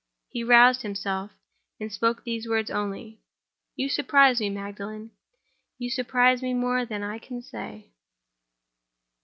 [0.29, 1.29] He roused himself,
[1.79, 3.19] and spoke these words only:
[3.75, 5.11] "You surprise me, Magdalen;
[5.77, 7.91] you surprise me more than I can say."